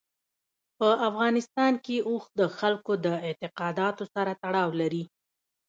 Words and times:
په 0.77 0.87
افغانستان 1.07 1.73
کې 1.85 1.97
اوښ 2.09 2.23
د 2.39 2.41
خلکو 2.57 2.93
د 3.05 3.07
اعتقاداتو 3.27 4.03
سره 4.13 4.31
تړاو 4.43 4.69
لري. 4.81 5.03